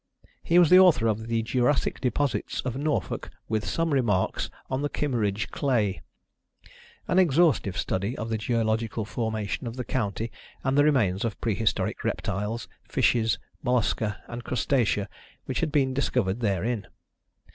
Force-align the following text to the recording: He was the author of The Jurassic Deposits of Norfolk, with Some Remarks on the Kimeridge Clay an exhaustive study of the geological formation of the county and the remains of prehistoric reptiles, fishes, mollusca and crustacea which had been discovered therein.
He 0.41 0.57
was 0.57 0.71
the 0.71 0.79
author 0.79 1.05
of 1.05 1.27
The 1.27 1.43
Jurassic 1.43 2.01
Deposits 2.01 2.61
of 2.61 2.75
Norfolk, 2.75 3.29
with 3.47 3.63
Some 3.67 3.93
Remarks 3.93 4.49
on 4.67 4.81
the 4.81 4.89
Kimeridge 4.89 5.51
Clay 5.51 6.01
an 7.07 7.19
exhaustive 7.19 7.77
study 7.77 8.17
of 8.17 8.29
the 8.29 8.37
geological 8.39 9.05
formation 9.05 9.67
of 9.67 9.75
the 9.75 9.83
county 9.85 10.31
and 10.63 10.75
the 10.75 10.83
remains 10.83 11.23
of 11.23 11.39
prehistoric 11.39 12.03
reptiles, 12.03 12.67
fishes, 12.81 13.37
mollusca 13.61 14.17
and 14.25 14.43
crustacea 14.43 15.07
which 15.45 15.59
had 15.59 15.71
been 15.71 15.93
discovered 15.93 16.39
therein. 16.39 16.87